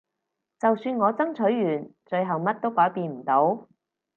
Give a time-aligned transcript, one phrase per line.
[0.59, 3.67] 就算我爭取完最後乜都改變唔到